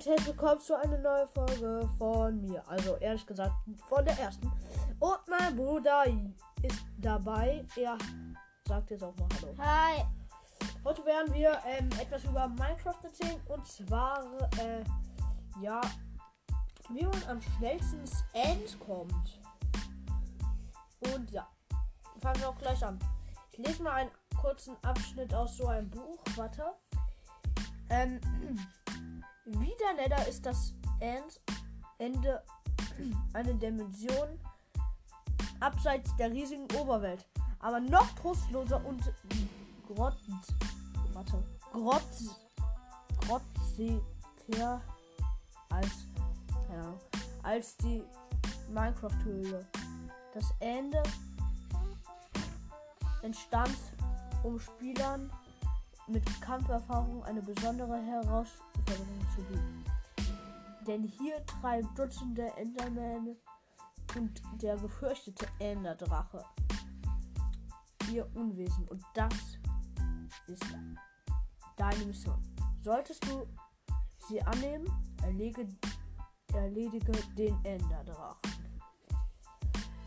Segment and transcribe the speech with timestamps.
[0.00, 2.66] und herzlich willkommen zu einer neuen Folge von mir.
[2.66, 3.52] Also ehrlich gesagt
[3.86, 4.50] von der ersten.
[4.98, 6.06] Und mein Bruder
[6.62, 7.66] ist dabei.
[7.76, 7.98] Er
[8.66, 9.54] sagt jetzt auch mal Hallo.
[9.58, 10.04] Hi.
[10.84, 13.38] Heute werden wir ähm, etwas über Minecraft erzählen.
[13.48, 14.24] Und zwar,
[14.58, 14.82] äh,
[15.60, 15.82] ja,
[16.88, 19.38] wie man am schnellsten ins End kommt.
[21.14, 21.46] Und ja,
[22.22, 22.98] fangen wir auch gleich an.
[23.52, 26.18] Ich lese mal einen kurzen Abschnitt aus so einem Buch.
[26.36, 26.64] Warte.
[27.90, 28.18] Ähm,
[29.58, 31.40] wie der Nether ist das End,
[31.98, 32.42] Ende
[33.32, 34.38] eine Dimension
[35.58, 37.26] abseits der riesigen Oberwelt,
[37.58, 39.12] aber noch trostloser und
[39.86, 40.16] grott,
[41.12, 41.42] warte,
[41.72, 42.02] grott,
[43.26, 44.80] grotziger
[45.70, 45.90] als,
[46.66, 46.94] keine
[47.42, 48.04] als die
[48.68, 49.66] Minecraft-Höhle.
[50.32, 51.02] Das Ende
[53.22, 53.76] entstand,
[54.42, 55.30] um Spielern
[56.06, 58.69] mit Kampferfahrung eine besondere Herausforderung
[59.34, 59.84] zu bieten.
[60.86, 63.36] Denn hier treiben Dutzende Endermänner
[64.16, 66.44] und der gefürchtete Enderdrache
[68.12, 68.86] ihr Unwesen.
[68.88, 69.34] Und das
[70.46, 70.64] ist
[71.76, 72.40] deine Mission.
[72.82, 73.46] Solltest du
[74.28, 74.86] sie annehmen,
[75.22, 75.66] erlege,
[76.52, 78.50] erledige den Enderdrachen.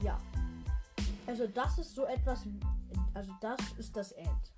[0.02, 0.18] Ja.
[1.26, 2.46] Also das ist so etwas,
[3.14, 4.54] also das ist das End.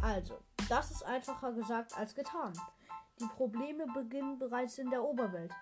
[0.00, 2.52] Also, das ist einfacher gesagt als getan.
[3.20, 5.52] Die Probleme beginnen bereits in der Oberwelt.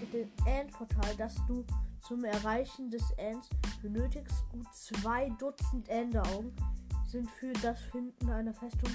[0.00, 1.64] Mit dem Endportal, das du
[2.00, 3.48] zum Erreichen des Ends
[3.82, 6.54] benötigst, gut zwei Dutzend Enderaugen
[7.06, 8.90] sind für das Finden einer Festung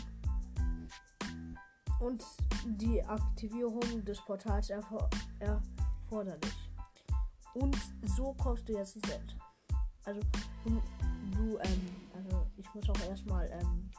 [1.99, 2.23] und
[2.65, 6.69] die Aktivierung des Portals erfor erforderlich.
[7.53, 9.37] Und so kommst du jetzt ins End.
[10.05, 10.21] Also,
[10.63, 10.81] du,
[11.31, 13.89] du ähm, also ich muss auch erstmal, ähm,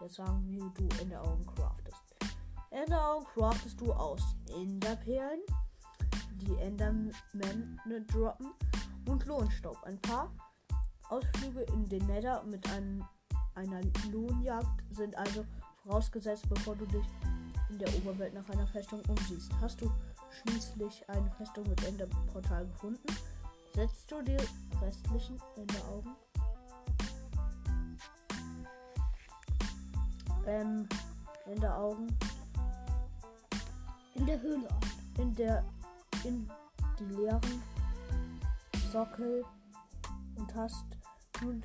[0.00, 2.03] jetzt sagen, wie du Enderaugen craftest.
[2.74, 4.20] Enderaugen craftest du aus
[4.52, 5.40] Enderperlen,
[6.32, 8.52] die Endermänner droppen
[9.06, 9.80] und Lohnstaub.
[9.84, 10.32] Ein paar
[11.08, 13.04] Ausflüge in den Nether mit einem,
[13.54, 13.80] einer
[14.10, 15.44] Lohnjagd sind also
[15.84, 17.06] vorausgesetzt, bevor du dich
[17.70, 19.52] in der Oberwelt nach einer Festung umsiehst.
[19.60, 19.88] Hast du
[20.42, 23.06] schließlich eine Festung mit Enderportal gefunden,
[23.72, 24.36] setzt du die
[24.82, 26.16] restlichen Enderaugen
[30.46, 30.88] ähm,
[31.46, 32.16] Enderaugen
[34.14, 34.80] In der Höhle an.
[35.18, 35.64] in der
[36.24, 36.48] in
[36.98, 37.62] die leeren
[38.92, 39.44] Sockel
[40.36, 40.84] und hast
[41.42, 41.62] nun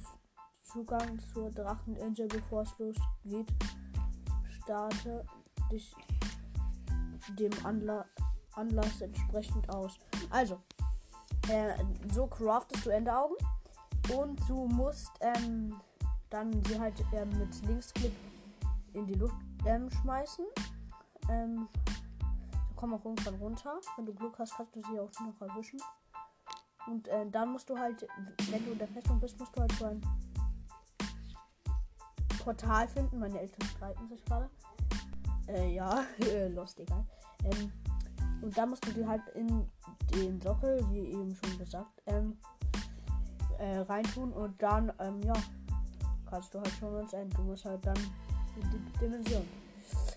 [0.64, 3.48] Zugang zur Dracheninsel, bevor es losgeht.
[4.62, 5.26] Starte
[5.72, 5.96] dich
[7.38, 8.06] dem Anla
[8.56, 9.98] Anlass entsprechend aus.
[10.30, 10.60] Also,
[11.50, 11.74] äh,
[12.12, 13.38] so craftest du Enderaugen
[14.16, 15.76] und du musst ähm,
[16.30, 18.14] dann sie halt ähm, mit Linksklick
[18.94, 19.36] in die Luft
[19.66, 20.46] ähm, schmeißen.
[21.30, 21.68] Ähm,
[22.80, 23.82] kommen auch irgendwann runter.
[23.98, 25.82] Wenn du Glück hast, kannst du sie auch noch erwischen.
[26.88, 28.08] Und äh, dann musst du halt,
[28.50, 30.02] wenn du in der Festung bist, musst du halt so ein
[32.42, 33.20] Portal finden.
[33.20, 34.50] Meine Eltern streiten sich gerade.
[35.50, 36.06] Äh, ja,
[36.50, 37.06] lost, egal.
[37.44, 37.70] Ähm,
[38.42, 39.70] und dann musst du die halt in
[40.14, 42.38] den Sockel, wie eben schon gesagt, ähm,
[43.58, 45.34] äh, reintun und dann, ähm, ja,
[46.30, 47.36] kannst du halt schon ins Ende.
[47.36, 47.98] Du musst halt dann
[48.56, 49.46] in die Dimension.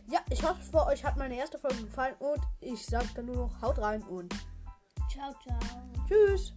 [0.09, 3.63] Ja, ich hoffe, euch hat meine erste Folge gefallen und ich sage dann nur noch
[3.63, 4.35] haut rein und
[5.11, 5.59] ciao, ciao.
[6.07, 6.53] Tschüss.